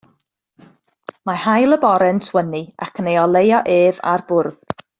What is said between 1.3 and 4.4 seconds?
haul y bore yn tywynnu ac yn ei oleuo ef a'r